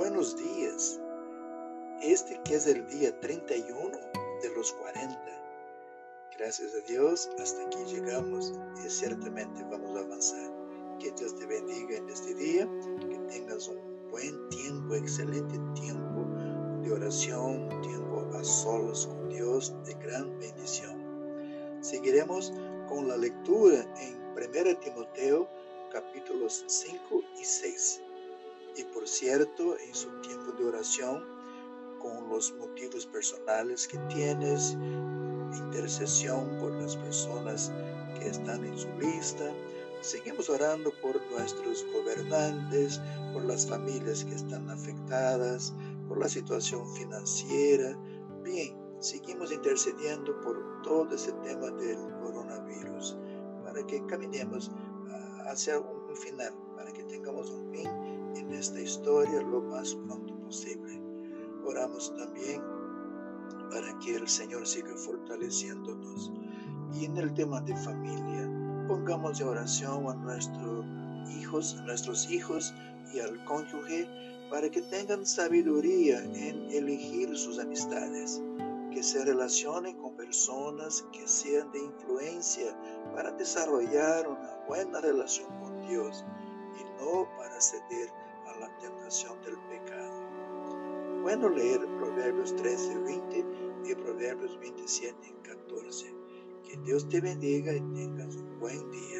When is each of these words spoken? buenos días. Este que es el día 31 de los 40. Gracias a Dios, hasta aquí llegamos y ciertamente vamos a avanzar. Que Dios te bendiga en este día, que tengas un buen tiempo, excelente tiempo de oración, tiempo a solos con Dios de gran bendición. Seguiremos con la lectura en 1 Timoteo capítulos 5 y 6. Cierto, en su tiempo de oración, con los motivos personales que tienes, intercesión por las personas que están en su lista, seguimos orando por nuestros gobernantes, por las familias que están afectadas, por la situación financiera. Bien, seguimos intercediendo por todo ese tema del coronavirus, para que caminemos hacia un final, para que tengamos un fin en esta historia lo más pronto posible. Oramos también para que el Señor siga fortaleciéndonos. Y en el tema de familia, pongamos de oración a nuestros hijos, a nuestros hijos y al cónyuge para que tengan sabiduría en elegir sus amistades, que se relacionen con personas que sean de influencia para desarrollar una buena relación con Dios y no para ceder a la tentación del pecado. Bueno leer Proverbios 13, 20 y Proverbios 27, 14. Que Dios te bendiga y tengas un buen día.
buenos 0.00 0.34
días. 0.34 0.98
Este 2.00 2.40
que 2.44 2.54
es 2.54 2.66
el 2.66 2.86
día 2.86 3.20
31 3.20 3.90
de 4.42 4.50
los 4.56 4.72
40. 4.72 5.14
Gracias 6.38 6.72
a 6.74 6.90
Dios, 6.90 7.28
hasta 7.38 7.66
aquí 7.66 7.84
llegamos 7.84 8.54
y 8.82 8.88
ciertamente 8.88 9.62
vamos 9.64 9.94
a 9.94 10.00
avanzar. 10.00 10.50
Que 10.98 11.10
Dios 11.10 11.36
te 11.36 11.44
bendiga 11.44 11.98
en 11.98 12.08
este 12.08 12.34
día, 12.34 12.66
que 13.10 13.18
tengas 13.28 13.68
un 13.68 14.08
buen 14.10 14.48
tiempo, 14.48 14.94
excelente 14.94 15.58
tiempo 15.78 16.24
de 16.82 16.92
oración, 16.92 17.68
tiempo 17.82 18.26
a 18.32 18.42
solos 18.42 19.06
con 19.06 19.28
Dios 19.28 19.74
de 19.84 19.92
gran 19.96 20.38
bendición. 20.38 21.78
Seguiremos 21.82 22.54
con 22.88 23.06
la 23.06 23.18
lectura 23.18 23.84
en 24.00 24.16
1 24.32 24.78
Timoteo 24.80 25.46
capítulos 25.92 26.64
5 26.66 27.22
y 27.38 27.44
6. 27.44 27.69
Cierto, 29.10 29.76
en 29.76 29.92
su 29.92 30.08
tiempo 30.20 30.52
de 30.52 30.66
oración, 30.66 31.24
con 31.98 32.28
los 32.28 32.54
motivos 32.54 33.06
personales 33.06 33.88
que 33.88 33.98
tienes, 34.08 34.78
intercesión 35.52 36.48
por 36.60 36.70
las 36.80 36.96
personas 36.96 37.72
que 38.16 38.28
están 38.28 38.64
en 38.64 38.78
su 38.78 38.88
lista, 39.00 39.52
seguimos 40.00 40.48
orando 40.48 40.92
por 41.02 41.20
nuestros 41.32 41.84
gobernantes, 41.92 43.00
por 43.32 43.44
las 43.46 43.66
familias 43.66 44.24
que 44.24 44.36
están 44.36 44.70
afectadas, 44.70 45.74
por 46.06 46.18
la 46.18 46.28
situación 46.28 46.86
financiera. 46.94 47.98
Bien, 48.44 48.78
seguimos 49.00 49.50
intercediendo 49.50 50.40
por 50.40 50.82
todo 50.82 51.12
ese 51.16 51.32
tema 51.42 51.68
del 51.72 51.98
coronavirus, 52.22 53.16
para 53.64 53.84
que 53.88 54.06
caminemos 54.06 54.70
hacia 55.48 55.80
un 55.80 56.16
final, 56.16 56.54
para 56.76 56.92
que 56.92 57.02
tengamos 57.02 57.50
un 57.50 57.72
fin 57.72 58.09
en 58.36 58.52
esta 58.52 58.80
historia 58.80 59.42
lo 59.42 59.60
más 59.62 59.94
pronto 59.94 60.34
posible. 60.40 61.00
Oramos 61.64 62.14
también 62.16 62.62
para 63.70 63.98
que 63.98 64.16
el 64.16 64.28
Señor 64.28 64.66
siga 64.66 64.94
fortaleciéndonos. 64.96 66.32
Y 66.92 67.04
en 67.04 67.16
el 67.16 67.32
tema 67.34 67.60
de 67.60 67.76
familia, 67.76 68.50
pongamos 68.88 69.38
de 69.38 69.44
oración 69.44 70.08
a 70.08 70.14
nuestros 70.14 70.84
hijos, 71.38 71.76
a 71.78 71.82
nuestros 71.82 72.30
hijos 72.30 72.74
y 73.14 73.20
al 73.20 73.44
cónyuge 73.44 74.08
para 74.50 74.68
que 74.68 74.82
tengan 74.82 75.24
sabiduría 75.24 76.22
en 76.24 76.70
elegir 76.72 77.36
sus 77.36 77.60
amistades, 77.60 78.42
que 78.92 79.02
se 79.02 79.24
relacionen 79.24 79.96
con 79.98 80.16
personas 80.16 81.04
que 81.12 81.26
sean 81.28 81.70
de 81.70 81.78
influencia 81.78 82.76
para 83.14 83.30
desarrollar 83.32 84.28
una 84.28 84.64
buena 84.66 85.00
relación 85.00 85.48
con 85.60 85.80
Dios 85.88 86.24
y 86.80 87.02
no 87.02 87.28
para 87.36 87.49
ceder 87.60 88.10
a 88.46 88.58
la 88.58 88.78
tentación 88.78 89.40
del 89.42 89.58
pecado. 89.68 90.30
Bueno 91.22 91.48
leer 91.50 91.80
Proverbios 91.98 92.56
13, 92.56 92.98
20 92.98 93.44
y 93.84 93.94
Proverbios 93.94 94.58
27, 94.58 95.34
14. 95.42 96.14
Que 96.64 96.76
Dios 96.78 97.08
te 97.08 97.20
bendiga 97.20 97.74
y 97.74 97.80
tengas 97.92 98.36
un 98.36 98.58
buen 98.58 98.90
día. 98.90 99.19